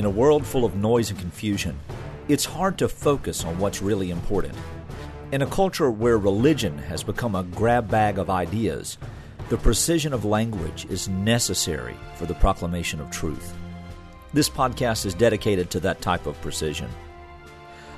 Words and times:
In 0.00 0.06
a 0.06 0.08
world 0.08 0.46
full 0.46 0.64
of 0.64 0.76
noise 0.76 1.10
and 1.10 1.18
confusion, 1.18 1.78
it's 2.26 2.46
hard 2.46 2.78
to 2.78 2.88
focus 2.88 3.44
on 3.44 3.58
what's 3.58 3.82
really 3.82 4.10
important. 4.10 4.56
In 5.30 5.42
a 5.42 5.46
culture 5.46 5.90
where 5.90 6.16
religion 6.16 6.78
has 6.78 7.02
become 7.02 7.34
a 7.34 7.42
grab 7.42 7.90
bag 7.90 8.16
of 8.16 8.30
ideas, 8.30 8.96
the 9.50 9.58
precision 9.58 10.14
of 10.14 10.24
language 10.24 10.86
is 10.88 11.10
necessary 11.10 11.96
for 12.14 12.24
the 12.24 12.32
proclamation 12.32 12.98
of 12.98 13.10
truth. 13.10 13.54
This 14.32 14.48
podcast 14.48 15.04
is 15.04 15.12
dedicated 15.12 15.68
to 15.68 15.80
that 15.80 16.00
type 16.00 16.24
of 16.24 16.40
precision. 16.40 16.88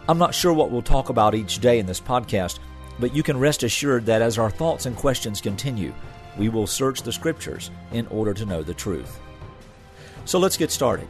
I'm 0.08 0.18
not 0.18 0.34
sure 0.34 0.52
what 0.52 0.72
we'll 0.72 0.82
talk 0.82 1.08
about 1.08 1.36
each 1.36 1.60
day 1.60 1.78
in 1.78 1.86
this 1.86 2.00
podcast, 2.00 2.58
but 2.98 3.14
you 3.14 3.22
can 3.22 3.38
rest 3.38 3.62
assured 3.62 4.06
that 4.06 4.22
as 4.22 4.40
our 4.40 4.50
thoughts 4.50 4.86
and 4.86 4.96
questions 4.96 5.40
continue, 5.40 5.94
we 6.36 6.48
will 6.48 6.66
search 6.66 7.02
the 7.02 7.12
scriptures 7.12 7.70
in 7.92 8.08
order 8.08 8.34
to 8.34 8.44
know 8.44 8.64
the 8.64 8.74
truth. 8.74 9.20
So 10.24 10.40
let's 10.40 10.56
get 10.56 10.72
started. 10.72 11.06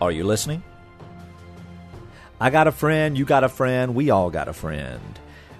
Are 0.00 0.10
you 0.10 0.24
listening? 0.24 0.62
I 2.40 2.50
got 2.50 2.66
a 2.66 2.72
friend, 2.72 3.16
you 3.16 3.24
got 3.24 3.44
a 3.44 3.48
friend, 3.48 3.94
we 3.94 4.10
all 4.10 4.28
got 4.28 4.48
a 4.48 4.52
friend. 4.52 5.00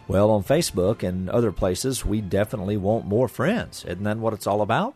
Well, 0.08 0.30
on 0.32 0.42
Facebook 0.42 1.02
and 1.02 1.30
other 1.30 1.52
places, 1.52 2.04
we 2.04 2.20
definitely 2.20 2.76
want 2.76 3.06
more 3.06 3.28
friends. 3.28 3.84
Isn't 3.84 4.02
that 4.02 4.18
what 4.18 4.34
it's 4.34 4.46
all 4.46 4.60
about? 4.60 4.94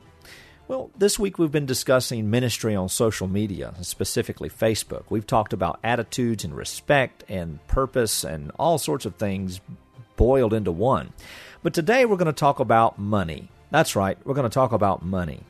Well, 0.67 0.91
this 0.99 1.19
week 1.19 1.39
we've 1.39 1.53
been 1.53 1.65
discussing 1.65 2.31
ministry 2.31 2.75
on 2.75 2.91
social 2.91 3.27
media, 3.27 3.75
specifically 3.81 4.51
Facebook. 4.51 5.05
We've 5.09 5.27
talked 5.27 5.55
about 5.55 5.79
attitudes 5.83 6.45
and 6.45 6.55
respect 6.55 7.25
and 7.29 7.67
purpose 7.69 8.25
and 8.25 8.51
all 8.59 8.77
sorts 8.77 9.07
of 9.07 9.15
things 9.15 9.61
boiled 10.17 10.53
into 10.53 10.73
one. 10.73 11.15
But 11.63 11.73
today 11.73 12.05
we're 12.05 12.17
going 12.17 12.27
to 12.27 12.33
talk 12.33 12.61
about 12.61 12.99
money. 12.99 13.51
That's 13.71 13.95
right, 13.95 14.19
we're 14.25 14.35
going 14.35 14.49
to 14.49 14.55
talk 14.55 14.73
about 14.73 15.05
money. 15.05 15.41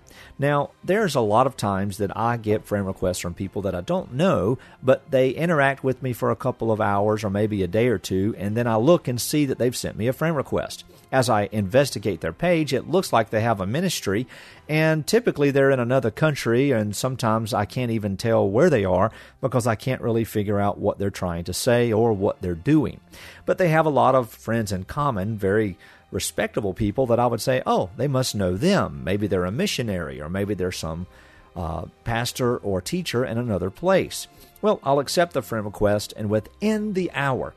Now, 0.41 0.71
there's 0.85 1.15
a 1.15 1.21
lot 1.21 1.47
of 1.47 1.57
times 1.57 1.99
that 1.99 2.17
I 2.17 2.37
get 2.37 2.65
friend 2.65 2.87
requests 2.87 3.19
from 3.19 3.35
people 3.35 3.63
that 3.63 3.75
I 3.75 3.81
don't 3.81 4.15
know, 4.15 4.59
but 4.83 5.11
they 5.11 5.31
interact 5.31 5.83
with 5.83 6.03
me 6.03 6.13
for 6.13 6.31
a 6.31 6.37
couple 6.37 6.71
of 6.71 6.81
hours 6.81 7.25
or 7.25 7.31
maybe 7.31 7.63
a 7.63 7.69
day 7.69 7.89
or 7.89 7.99
two, 7.99 8.35
and 8.39 8.57
then 8.57 8.67
I 8.67 8.77
look 8.77 9.09
and 9.09 9.21
see 9.21 9.47
that 9.47 9.59
they've 9.59 9.77
sent 9.77 9.97
me 9.97 10.07
a 10.07 10.13
friend 10.13 10.37
request. 10.37 10.85
As 11.11 11.29
I 11.31 11.49
investigate 11.51 12.21
their 12.21 12.33
page, 12.33 12.73
it 12.73 12.89
looks 12.89 13.13
like 13.13 13.31
they 13.31 13.41
have 13.41 13.61
a 13.61 13.67
ministry, 13.67 14.27
and 14.69 15.07
typically 15.07 15.51
they're 15.51 15.71
in 15.71 15.81
another 15.81 16.11
country, 16.11 16.71
and 16.71 16.95
sometimes 16.95 17.55
I 17.55 17.65
can't 17.65 17.91
even 17.91 18.17
tell 18.17 18.49
where 18.49 18.71
they 18.71 18.85
are 18.85 19.11
because 19.41 19.67
I 19.67 19.75
can't 19.75 20.03
really 20.03 20.25
figure 20.25 20.61
out 20.61 20.79
what 20.79 20.99
they're 20.99 21.11
trying 21.11 21.45
to 21.45 21.55
say 21.55 21.93
or 21.93 22.13
what 22.13 22.43
they're 22.43 22.55
doing. 22.55 23.01
But 23.47 23.59
they 23.59 23.69
have 23.69 23.87
a 23.87 23.91
lot 23.91 24.15
of 24.15 24.29
friends 24.29 24.71
in 24.71 24.85
common, 24.85 25.37
very 25.39 25.79
respectable 26.11 26.75
people 26.75 27.07
that 27.07 27.21
I 27.21 27.27
would 27.27 27.41
say, 27.41 27.63
oh, 27.67 27.91
they 27.97 28.09
must 28.09 28.35
know 28.35 28.57
them. 28.57 29.03
Maybe 29.05 29.27
they're 29.27 29.45
a 29.45 29.53
missionary, 29.53 30.21
or 30.21 30.29
maybe 30.29 30.55
they're 30.55 30.73
some 30.73 31.07
uh, 31.55 31.87
pastor 32.05 32.57
or 32.57 32.81
teacher 32.81 33.25
in 33.25 33.39
another 33.39 33.71
place. 33.71 34.29
Well, 34.63 34.81
I'll 34.83 35.01
accept 35.01 35.35
the 35.35 35.43
friend 35.43 35.65
request, 35.65 36.15
and 36.17 36.31
within 36.31 36.95
the 36.95 37.11
hour, 37.13 37.55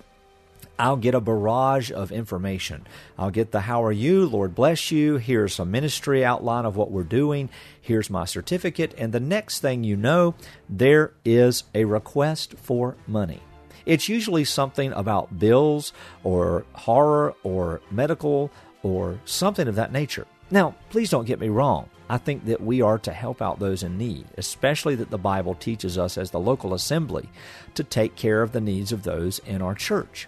I'll 0.78 0.98
get 0.98 1.14
a 1.14 1.22
barrage 1.22 1.92
of 1.92 2.12
information. 2.12 2.88
I'll 3.18 3.30
get 3.30 3.52
the 3.52 3.62
how 3.62 3.84
are 3.84 3.92
you, 3.92 4.26
Lord 4.26 4.56
bless 4.56 4.92
you, 4.92 5.18
here's 5.18 5.60
a 5.60 5.66
ministry 5.66 6.26
outline 6.26 6.66
of 6.66 6.76
what 6.76 6.90
we're 6.90 7.04
doing, 7.04 7.50
here's 7.80 8.10
my 8.10 8.26
certificate, 8.26 8.96
and 8.98 9.14
the 9.14 9.20
next 9.20 9.60
thing 9.60 9.84
you 9.84 9.96
know, 9.96 10.34
there 10.68 11.14
is 11.24 11.66
a 11.76 11.86
request 11.86 12.56
for 12.58 12.96
money. 13.06 13.42
It's 13.86 14.10
usually 14.10 14.46
something 14.46 14.92
about 14.94 15.40
bills 15.40 15.94
or 16.24 16.66
horror 16.74 17.36
or 17.44 17.82
medical 17.90 18.52
or 18.84 19.20
something 19.26 19.68
of 19.68 19.76
that 19.76 19.92
nature. 19.92 20.28
Now, 20.50 20.76
please 20.90 21.10
don't 21.10 21.26
get 21.26 21.40
me 21.40 21.50
wrong. 21.50 21.90
I 22.10 22.18
think 22.18 22.46
that 22.46 22.62
we 22.62 22.82
are 22.82 22.98
to 23.00 23.14
help 23.14 23.42
out 23.42 23.60
those 23.60 23.84
in 23.84 23.98
need, 23.98 24.26
especially 24.38 24.96
that 24.96 25.12
the 25.12 25.18
Bible 25.18 25.56
teaches 25.56 25.98
us 25.98 26.18
as 26.18 26.32
the 26.32 26.40
local 26.40 26.74
assembly 26.74 27.30
to 27.76 27.86
take 27.86 28.18
care 28.18 28.42
of 28.42 28.52
the 28.52 28.60
needs 28.60 28.92
of 28.92 29.04
those 29.04 29.40
in 29.40 29.62
our 29.62 29.76
church 29.76 30.28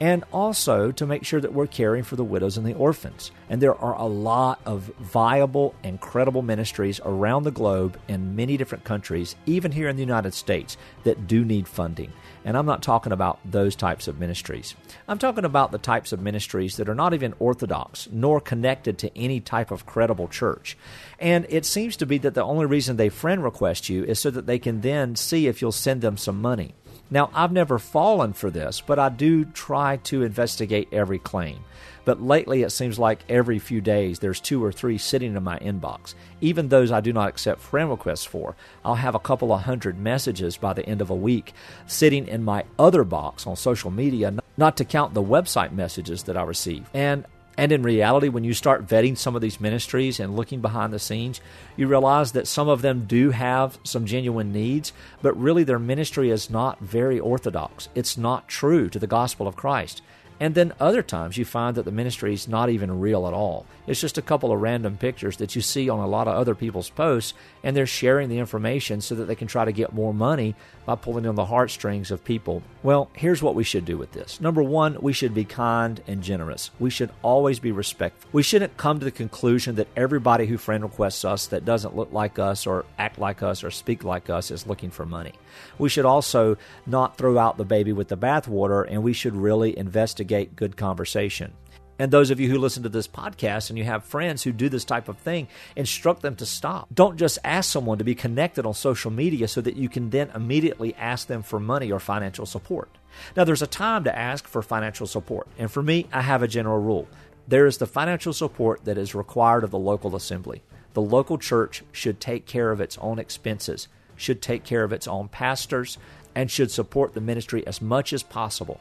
and 0.00 0.24
also 0.32 0.92
to 0.92 1.06
make 1.06 1.24
sure 1.24 1.40
that 1.40 1.52
we're 1.52 1.66
caring 1.66 2.04
for 2.04 2.16
the 2.16 2.24
widows 2.24 2.56
and 2.56 2.66
the 2.66 2.74
orphans. 2.74 3.30
And 3.48 3.60
there 3.60 3.74
are 3.74 3.94
a 3.94 4.06
lot 4.06 4.60
of 4.64 4.90
viable 4.98 5.74
and 5.82 6.00
credible 6.00 6.42
ministries 6.42 7.00
around 7.04 7.42
the 7.42 7.50
globe 7.50 7.98
in 8.06 8.36
many 8.36 8.56
different 8.56 8.84
countries, 8.84 9.34
even 9.46 9.72
here 9.72 9.88
in 9.88 9.96
the 9.96 10.02
United 10.02 10.34
States, 10.34 10.76
that 11.04 11.26
do 11.26 11.44
need 11.44 11.66
funding. 11.66 12.12
And 12.44 12.56
I'm 12.56 12.66
not 12.66 12.82
talking 12.82 13.12
about 13.12 13.40
those 13.44 13.74
types 13.74 14.08
of 14.08 14.20
ministries. 14.20 14.74
I'm 15.08 15.18
talking 15.18 15.44
about 15.44 15.72
the 15.72 15.78
types 15.78 16.12
of 16.12 16.20
ministries 16.20 16.76
that 16.76 16.88
are 16.88 16.94
not 16.94 17.14
even 17.14 17.34
orthodox 17.38 18.08
nor 18.12 18.40
connected 18.40 18.98
to 18.98 19.18
any 19.18 19.40
type 19.40 19.70
of 19.70 19.86
credible 19.86 20.28
church. 20.28 20.76
And 21.18 21.46
it 21.48 21.66
seems 21.66 21.96
to 21.96 22.06
be 22.06 22.18
that 22.18 22.34
the 22.34 22.44
only 22.44 22.66
reason 22.66 22.96
they 22.96 23.08
friend 23.08 23.42
request 23.42 23.88
you 23.88 24.04
is 24.04 24.20
so 24.20 24.30
that 24.30 24.46
they 24.46 24.58
can 24.58 24.80
then 24.80 25.16
see 25.16 25.46
if 25.46 25.60
you'll 25.60 25.72
send 25.72 26.00
them 26.00 26.16
some 26.16 26.40
money. 26.40 26.74
Now, 27.10 27.30
I've 27.32 27.52
never 27.52 27.78
fallen 27.78 28.34
for 28.34 28.50
this, 28.50 28.82
but 28.82 28.98
I 28.98 29.08
do 29.08 29.44
try 29.46 29.96
to 30.04 30.22
investigate 30.22 30.88
every 30.92 31.18
claim. 31.18 31.64
But 32.04 32.22
lately, 32.22 32.62
it 32.62 32.70
seems 32.70 32.98
like 32.98 33.24
every 33.28 33.58
few 33.58 33.80
days 33.80 34.18
there's 34.18 34.40
two 34.40 34.64
or 34.64 34.72
three 34.72 34.98
sitting 34.98 35.36
in 35.36 35.42
my 35.42 35.58
inbox. 35.58 36.14
Even 36.40 36.68
those 36.68 36.90
I 36.90 37.00
do 37.00 37.12
not 37.12 37.28
accept 37.28 37.60
friend 37.60 37.90
requests 37.90 38.24
for, 38.24 38.56
I'll 38.84 38.94
have 38.94 39.14
a 39.14 39.18
couple 39.18 39.52
of 39.52 39.62
hundred 39.62 39.98
messages 39.98 40.56
by 40.56 40.72
the 40.72 40.86
end 40.86 41.00
of 41.00 41.10
a 41.10 41.14
week 41.14 41.52
sitting 41.86 42.26
in 42.26 42.44
my 42.44 42.64
other 42.78 43.04
box 43.04 43.46
on 43.46 43.56
social 43.56 43.90
media, 43.90 44.34
not 44.56 44.76
to 44.78 44.84
count 44.84 45.14
the 45.14 45.22
website 45.22 45.72
messages 45.72 46.22
that 46.24 46.36
I 46.36 46.42
receive. 46.42 46.88
And 46.94 47.26
and 47.58 47.72
in 47.72 47.82
reality, 47.82 48.28
when 48.28 48.44
you 48.44 48.54
start 48.54 48.86
vetting 48.86 49.18
some 49.18 49.34
of 49.34 49.42
these 49.42 49.60
ministries 49.60 50.20
and 50.20 50.36
looking 50.36 50.60
behind 50.60 50.92
the 50.92 51.00
scenes, 51.00 51.40
you 51.76 51.88
realize 51.88 52.30
that 52.32 52.46
some 52.46 52.68
of 52.68 52.82
them 52.82 53.04
do 53.06 53.32
have 53.32 53.78
some 53.82 54.06
genuine 54.06 54.52
needs, 54.52 54.92
but 55.22 55.36
really 55.36 55.64
their 55.64 55.80
ministry 55.80 56.30
is 56.30 56.48
not 56.48 56.78
very 56.78 57.18
orthodox. 57.18 57.88
It's 57.96 58.16
not 58.16 58.46
true 58.46 58.88
to 58.90 58.98
the 59.00 59.08
gospel 59.08 59.48
of 59.48 59.56
Christ. 59.56 60.02
And 60.40 60.54
then 60.54 60.72
other 60.78 61.02
times 61.02 61.36
you 61.36 61.44
find 61.44 61.76
that 61.76 61.84
the 61.84 61.90
ministry 61.90 62.32
is 62.32 62.46
not 62.46 62.70
even 62.70 63.00
real 63.00 63.26
at 63.26 63.34
all. 63.34 63.66
It's 63.86 64.00
just 64.00 64.18
a 64.18 64.22
couple 64.22 64.52
of 64.52 64.60
random 64.60 64.96
pictures 64.96 65.38
that 65.38 65.56
you 65.56 65.62
see 65.62 65.88
on 65.88 65.98
a 65.98 66.06
lot 66.06 66.28
of 66.28 66.36
other 66.36 66.54
people's 66.54 66.90
posts, 66.90 67.34
and 67.64 67.76
they're 67.76 67.86
sharing 67.86 68.28
the 68.28 68.38
information 68.38 69.00
so 69.00 69.14
that 69.16 69.24
they 69.24 69.34
can 69.34 69.48
try 69.48 69.64
to 69.64 69.72
get 69.72 69.92
more 69.92 70.14
money 70.14 70.54
by 70.86 70.94
pulling 70.94 71.26
on 71.26 71.34
the 71.34 71.46
heartstrings 71.46 72.10
of 72.10 72.24
people. 72.24 72.62
Well, 72.82 73.10
here's 73.14 73.42
what 73.42 73.54
we 73.54 73.64
should 73.64 73.84
do 73.84 73.98
with 73.98 74.12
this. 74.12 74.40
Number 74.40 74.62
one, 74.62 74.96
we 75.00 75.12
should 75.12 75.34
be 75.34 75.44
kind 75.44 76.00
and 76.06 76.22
generous. 76.22 76.70
We 76.78 76.90
should 76.90 77.10
always 77.22 77.58
be 77.58 77.72
respectful. 77.72 78.30
We 78.32 78.42
shouldn't 78.42 78.76
come 78.76 79.00
to 79.00 79.04
the 79.04 79.10
conclusion 79.10 79.74
that 79.74 79.88
everybody 79.96 80.46
who 80.46 80.56
friend 80.56 80.84
requests 80.84 81.24
us 81.24 81.48
that 81.48 81.64
doesn't 81.64 81.96
look 81.96 82.12
like 82.12 82.38
us 82.38 82.66
or 82.66 82.84
act 82.98 83.18
like 83.18 83.42
us 83.42 83.64
or 83.64 83.70
speak 83.70 84.04
like 84.04 84.30
us 84.30 84.50
is 84.50 84.66
looking 84.66 84.90
for 84.90 85.04
money. 85.04 85.32
We 85.78 85.88
should 85.88 86.04
also 86.04 86.56
not 86.86 87.16
throw 87.16 87.38
out 87.38 87.56
the 87.56 87.64
baby 87.64 87.92
with 87.92 88.08
the 88.08 88.16
bathwater, 88.16 88.86
and 88.88 89.02
we 89.02 89.12
should 89.12 89.34
really 89.34 89.76
investigate 89.76 90.27
good 90.28 90.76
conversation. 90.76 91.52
And 92.00 92.12
those 92.12 92.30
of 92.30 92.38
you 92.38 92.48
who 92.48 92.58
listen 92.58 92.84
to 92.84 92.88
this 92.88 93.08
podcast 93.08 93.70
and 93.70 93.78
you 93.78 93.84
have 93.84 94.04
friends 94.04 94.44
who 94.44 94.52
do 94.52 94.68
this 94.68 94.84
type 94.84 95.08
of 95.08 95.18
thing, 95.18 95.48
instruct 95.74 96.22
them 96.22 96.36
to 96.36 96.46
stop. 96.46 96.86
Don't 96.94 97.16
just 97.16 97.40
ask 97.42 97.72
someone 97.72 97.98
to 97.98 98.04
be 98.04 98.14
connected 98.14 98.64
on 98.64 98.74
social 98.74 99.10
media 99.10 99.48
so 99.48 99.60
that 99.60 99.74
you 99.74 99.88
can 99.88 100.10
then 100.10 100.30
immediately 100.32 100.94
ask 100.94 101.26
them 101.26 101.42
for 101.42 101.58
money 101.58 101.90
or 101.90 101.98
financial 101.98 102.46
support. 102.46 102.88
Now, 103.36 103.42
there's 103.42 103.62
a 103.62 103.66
time 103.66 104.04
to 104.04 104.16
ask 104.16 104.46
for 104.46 104.62
financial 104.62 105.08
support. 105.08 105.48
And 105.58 105.72
for 105.72 105.82
me, 105.82 106.06
I 106.12 106.22
have 106.22 106.44
a 106.44 106.48
general 106.48 106.78
rule 106.78 107.08
there 107.48 107.66
is 107.66 107.78
the 107.78 107.86
financial 107.86 108.34
support 108.34 108.84
that 108.84 108.98
is 108.98 109.14
required 109.14 109.64
of 109.64 109.70
the 109.70 109.78
local 109.78 110.14
assembly. 110.14 110.62
The 110.92 111.00
local 111.00 111.38
church 111.38 111.82
should 111.92 112.20
take 112.20 112.44
care 112.44 112.70
of 112.70 112.80
its 112.80 112.98
own 112.98 113.18
expenses, 113.18 113.88
should 114.16 114.42
take 114.42 114.64
care 114.64 114.84
of 114.84 114.92
its 114.92 115.08
own 115.08 115.28
pastors, 115.28 115.96
and 116.34 116.50
should 116.50 116.70
support 116.70 117.14
the 117.14 117.22
ministry 117.22 117.66
as 117.66 117.80
much 117.80 118.12
as 118.12 118.22
possible. 118.22 118.80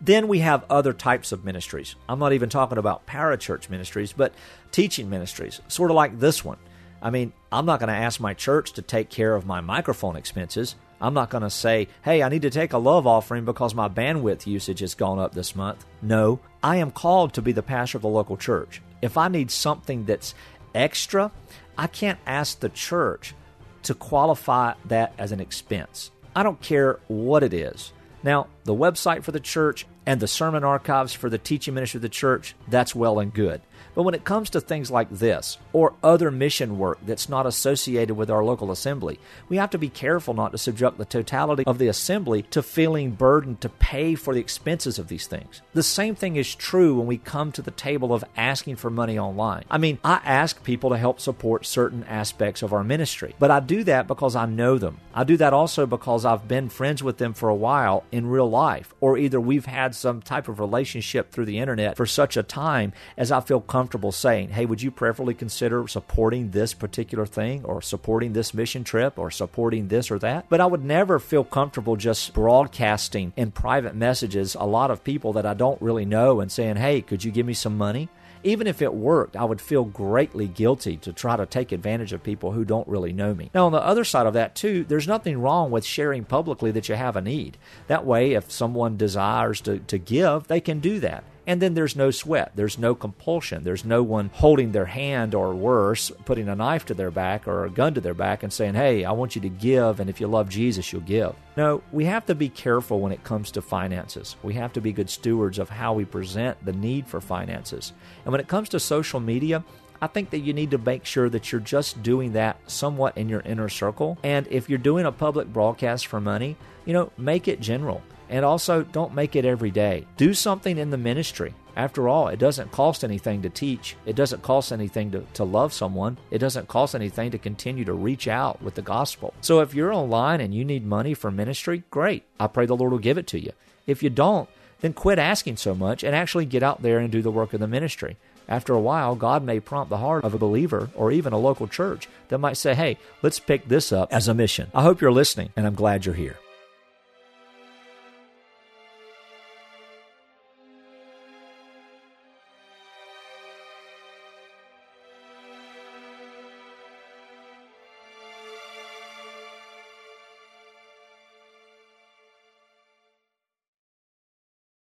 Then 0.00 0.28
we 0.28 0.40
have 0.40 0.64
other 0.70 0.92
types 0.92 1.32
of 1.32 1.44
ministries. 1.44 1.94
I'm 2.08 2.18
not 2.18 2.32
even 2.32 2.48
talking 2.48 2.78
about 2.78 3.06
parachurch 3.06 3.70
ministries, 3.70 4.12
but 4.12 4.32
teaching 4.70 5.08
ministries, 5.10 5.60
sort 5.68 5.90
of 5.90 5.96
like 5.96 6.18
this 6.18 6.44
one. 6.44 6.58
I 7.00 7.10
mean, 7.10 7.32
I'm 7.50 7.66
not 7.66 7.80
going 7.80 7.88
to 7.88 7.94
ask 7.94 8.20
my 8.20 8.34
church 8.34 8.72
to 8.74 8.82
take 8.82 9.10
care 9.10 9.34
of 9.34 9.44
my 9.44 9.60
microphone 9.60 10.16
expenses. 10.16 10.76
I'm 11.00 11.14
not 11.14 11.30
going 11.30 11.42
to 11.42 11.50
say, 11.50 11.88
hey, 12.02 12.22
I 12.22 12.28
need 12.28 12.42
to 12.42 12.50
take 12.50 12.72
a 12.72 12.78
love 12.78 13.08
offering 13.08 13.44
because 13.44 13.74
my 13.74 13.88
bandwidth 13.88 14.46
usage 14.46 14.78
has 14.80 14.94
gone 14.94 15.18
up 15.18 15.34
this 15.34 15.56
month. 15.56 15.84
No, 16.00 16.38
I 16.62 16.76
am 16.76 16.92
called 16.92 17.34
to 17.34 17.42
be 17.42 17.50
the 17.50 17.62
pastor 17.62 17.98
of 17.98 18.02
the 18.02 18.08
local 18.08 18.36
church. 18.36 18.80
If 19.02 19.18
I 19.18 19.26
need 19.26 19.50
something 19.50 20.04
that's 20.04 20.34
extra, 20.76 21.32
I 21.76 21.88
can't 21.88 22.20
ask 22.24 22.60
the 22.60 22.68
church 22.68 23.34
to 23.82 23.94
qualify 23.94 24.74
that 24.84 25.12
as 25.18 25.32
an 25.32 25.40
expense. 25.40 26.12
I 26.36 26.44
don't 26.44 26.60
care 26.60 27.00
what 27.08 27.42
it 27.42 27.52
is. 27.52 27.92
Now, 28.22 28.48
the 28.64 28.74
website 28.74 29.22
for 29.22 29.32
the 29.32 29.40
church, 29.40 29.86
and 30.06 30.20
the 30.20 30.26
sermon 30.26 30.64
archives 30.64 31.12
for 31.12 31.30
the 31.30 31.38
teaching 31.38 31.74
ministry 31.74 31.98
of 31.98 32.02
the 32.02 32.08
church, 32.08 32.54
that's 32.68 32.94
well 32.94 33.18
and 33.18 33.32
good. 33.32 33.60
But 33.94 34.04
when 34.04 34.14
it 34.14 34.24
comes 34.24 34.48
to 34.50 34.60
things 34.60 34.90
like 34.90 35.10
this, 35.10 35.58
or 35.72 35.94
other 36.02 36.30
mission 36.30 36.78
work 36.78 36.98
that's 37.04 37.28
not 37.28 37.46
associated 37.46 38.14
with 38.14 38.30
our 38.30 38.42
local 38.42 38.70
assembly, 38.70 39.18
we 39.48 39.58
have 39.58 39.70
to 39.70 39.78
be 39.78 39.90
careful 39.90 40.32
not 40.32 40.52
to 40.52 40.58
subject 40.58 40.96
the 40.96 41.04
totality 41.04 41.64
of 41.66 41.78
the 41.78 41.88
assembly 41.88 42.42
to 42.50 42.62
feeling 42.62 43.10
burdened 43.10 43.60
to 43.60 43.68
pay 43.68 44.14
for 44.14 44.32
the 44.32 44.40
expenses 44.40 44.98
of 44.98 45.08
these 45.08 45.26
things. 45.26 45.60
The 45.74 45.82
same 45.82 46.14
thing 46.14 46.36
is 46.36 46.54
true 46.54 46.96
when 46.96 47.06
we 47.06 47.18
come 47.18 47.52
to 47.52 47.62
the 47.62 47.70
table 47.70 48.14
of 48.14 48.24
asking 48.36 48.76
for 48.76 48.88
money 48.88 49.18
online. 49.18 49.64
I 49.70 49.76
mean, 49.78 49.98
I 50.02 50.20
ask 50.24 50.62
people 50.64 50.90
to 50.90 50.96
help 50.96 51.20
support 51.20 51.66
certain 51.66 52.04
aspects 52.04 52.62
of 52.62 52.72
our 52.72 52.84
ministry, 52.84 53.34
but 53.38 53.50
I 53.50 53.60
do 53.60 53.84
that 53.84 54.06
because 54.06 54.36
I 54.36 54.46
know 54.46 54.78
them. 54.78 54.98
I 55.14 55.24
do 55.24 55.36
that 55.36 55.52
also 55.52 55.84
because 55.84 56.24
I've 56.24 56.48
been 56.48 56.70
friends 56.70 57.02
with 57.02 57.18
them 57.18 57.34
for 57.34 57.50
a 57.50 57.54
while 57.54 58.04
in 58.10 58.26
real 58.26 58.48
life, 58.48 58.94
or 59.00 59.18
either 59.18 59.40
we've 59.40 59.66
had 59.66 59.91
some 59.92 60.22
type 60.22 60.48
of 60.48 60.58
relationship 60.58 61.30
through 61.30 61.46
the 61.46 61.58
internet 61.58 61.96
for 61.96 62.06
such 62.06 62.36
a 62.36 62.42
time 62.42 62.92
as 63.16 63.30
I 63.30 63.40
feel 63.40 63.60
comfortable 63.60 63.92
comfortable 63.92 64.12
saying, 64.12 64.48
hey, 64.48 64.64
would 64.64 64.80
you 64.80 64.90
prayerfully 64.90 65.34
consider 65.34 65.86
supporting 65.86 66.50
this 66.50 66.72
particular 66.72 67.26
thing 67.26 67.64
or 67.64 67.82
supporting 67.82 68.32
this 68.32 68.54
mission 68.54 68.84
trip 68.84 69.18
or 69.18 69.30
supporting 69.30 69.88
this 69.88 70.10
or 70.10 70.18
that? 70.18 70.46
But 70.48 70.60
I 70.60 70.66
would 70.66 70.84
never 70.84 71.18
feel 71.18 71.44
comfortable 71.44 71.96
just 71.96 72.32
broadcasting 72.32 73.32
in 73.36 73.50
private 73.50 73.94
messages 73.94 74.54
a 74.54 74.64
lot 74.64 74.90
of 74.90 75.04
people 75.04 75.32
that 75.34 75.44
I 75.44 75.54
don't 75.54 75.82
really 75.82 76.04
know 76.04 76.40
and 76.40 76.50
saying, 76.50 76.76
hey, 76.76 77.02
could 77.02 77.22
you 77.22 77.30
give 77.30 77.44
me 77.44 77.54
some 77.54 77.76
money? 77.76 78.08
Even 78.44 78.66
if 78.66 78.82
it 78.82 78.92
worked, 78.92 79.36
I 79.36 79.44
would 79.44 79.60
feel 79.60 79.84
greatly 79.84 80.48
guilty 80.48 80.96
to 80.98 81.12
try 81.12 81.36
to 81.36 81.46
take 81.46 81.70
advantage 81.70 82.12
of 82.12 82.24
people 82.24 82.50
who 82.50 82.64
don't 82.64 82.88
really 82.88 83.12
know 83.12 83.34
me. 83.34 83.50
Now, 83.54 83.66
on 83.66 83.72
the 83.72 83.84
other 83.84 84.04
side 84.04 84.26
of 84.26 84.34
that, 84.34 84.56
too, 84.56 84.84
there's 84.88 85.06
nothing 85.06 85.40
wrong 85.40 85.70
with 85.70 85.84
sharing 85.84 86.24
publicly 86.24 86.72
that 86.72 86.88
you 86.88 86.96
have 86.96 87.14
a 87.14 87.20
need. 87.20 87.56
That 87.86 88.04
way, 88.04 88.32
if 88.32 88.50
someone 88.50 88.96
desires 88.96 89.60
to, 89.62 89.78
to 89.88 89.98
give, 89.98 90.48
they 90.48 90.60
can 90.60 90.80
do 90.80 91.00
that. 91.00 91.24
And 91.44 91.60
then 91.60 91.74
there's 91.74 91.96
no 91.96 92.12
sweat. 92.12 92.52
There's 92.54 92.78
no 92.78 92.94
compulsion. 92.94 93.64
There's 93.64 93.84
no 93.84 94.02
one 94.04 94.30
holding 94.32 94.70
their 94.70 94.86
hand 94.86 95.34
or 95.34 95.52
worse, 95.52 96.12
putting 96.24 96.48
a 96.48 96.54
knife 96.54 96.86
to 96.86 96.94
their 96.94 97.10
back 97.10 97.48
or 97.48 97.64
a 97.64 97.70
gun 97.70 97.94
to 97.94 98.00
their 98.00 98.14
back 98.14 98.44
and 98.44 98.52
saying, 98.52 98.74
hey, 98.74 99.04
I 99.04 99.10
want 99.10 99.34
you 99.34 99.42
to 99.42 99.48
give, 99.48 99.98
and 99.98 100.08
if 100.08 100.20
you 100.20 100.28
love 100.28 100.48
Jesus, 100.48 100.92
you'll 100.92 101.02
give. 101.02 101.34
No, 101.56 101.82
we 101.90 102.04
have 102.04 102.26
to 102.26 102.36
be 102.36 102.48
careful 102.48 103.00
when 103.00 103.10
it 103.10 103.24
comes 103.24 103.50
to 103.52 103.60
finances. 103.62 104.36
We 104.44 104.54
have 104.54 104.72
to 104.74 104.80
be 104.80 104.92
good 104.92 105.10
stewards 105.10 105.58
of 105.58 105.68
how 105.68 105.94
we 105.94 106.04
present 106.04 106.64
the 106.64 106.72
need 106.72 107.08
for 107.08 107.20
finances. 107.20 107.92
And 108.24 108.30
when 108.30 108.40
it 108.40 108.46
comes 108.46 108.68
to 108.68 108.78
social 108.78 109.18
media, 109.18 109.64
I 110.00 110.06
think 110.06 110.30
that 110.30 110.40
you 110.40 110.52
need 110.52 110.70
to 110.72 110.78
make 110.78 111.04
sure 111.04 111.28
that 111.28 111.50
you're 111.50 111.60
just 111.60 112.02
doing 112.04 112.32
that 112.34 112.58
somewhat 112.70 113.16
in 113.18 113.28
your 113.28 113.40
inner 113.40 113.68
circle. 113.68 114.16
And 114.22 114.46
if 114.48 114.68
you're 114.68 114.78
doing 114.78 115.06
a 115.06 115.12
public 115.12 115.52
broadcast 115.52 116.06
for 116.06 116.20
money, 116.20 116.56
you 116.84 116.92
know, 116.92 117.10
make 117.18 117.48
it 117.48 117.60
general. 117.60 118.02
And 118.32 118.46
also, 118.46 118.82
don't 118.82 119.14
make 119.14 119.36
it 119.36 119.44
every 119.44 119.70
day. 119.70 120.06
Do 120.16 120.32
something 120.32 120.78
in 120.78 120.88
the 120.88 120.96
ministry. 120.96 121.54
After 121.76 122.08
all, 122.08 122.28
it 122.28 122.38
doesn't 122.38 122.72
cost 122.72 123.04
anything 123.04 123.42
to 123.42 123.50
teach. 123.50 123.94
It 124.06 124.16
doesn't 124.16 124.42
cost 124.42 124.72
anything 124.72 125.10
to, 125.10 125.20
to 125.34 125.44
love 125.44 125.74
someone. 125.74 126.16
It 126.30 126.38
doesn't 126.38 126.66
cost 126.66 126.94
anything 126.94 127.30
to 127.32 127.38
continue 127.38 127.84
to 127.84 127.92
reach 127.92 128.28
out 128.28 128.62
with 128.62 128.74
the 128.74 128.80
gospel. 128.80 129.34
So 129.42 129.60
if 129.60 129.74
you're 129.74 129.92
online 129.92 130.40
and 130.40 130.54
you 130.54 130.64
need 130.64 130.86
money 130.86 131.12
for 131.12 131.30
ministry, 131.30 131.84
great. 131.90 132.24
I 132.40 132.46
pray 132.46 132.64
the 132.64 132.74
Lord 132.74 132.92
will 132.92 132.98
give 132.98 133.18
it 133.18 133.26
to 133.28 133.38
you. 133.38 133.52
If 133.86 134.02
you 134.02 134.08
don't, 134.08 134.48
then 134.80 134.94
quit 134.94 135.18
asking 135.18 135.58
so 135.58 135.74
much 135.74 136.02
and 136.02 136.16
actually 136.16 136.46
get 136.46 136.62
out 136.62 136.80
there 136.80 136.98
and 136.98 137.12
do 137.12 137.20
the 137.20 137.30
work 137.30 137.52
of 137.52 137.60
the 137.60 137.68
ministry. 137.68 138.16
After 138.48 138.72
a 138.72 138.80
while, 138.80 139.14
God 139.14 139.44
may 139.44 139.60
prompt 139.60 139.90
the 139.90 139.98
heart 139.98 140.24
of 140.24 140.32
a 140.32 140.38
believer 140.38 140.88
or 140.94 141.12
even 141.12 141.34
a 141.34 141.38
local 141.38 141.68
church 141.68 142.08
that 142.28 142.38
might 142.38 142.56
say, 142.56 142.74
hey, 142.74 142.96
let's 143.20 143.38
pick 143.38 143.68
this 143.68 143.92
up 143.92 144.10
as 144.10 144.26
a 144.26 144.34
mission. 144.34 144.70
I 144.74 144.82
hope 144.82 145.02
you're 145.02 145.12
listening, 145.12 145.50
and 145.54 145.66
I'm 145.66 145.74
glad 145.74 146.06
you're 146.06 146.14
here. 146.14 146.38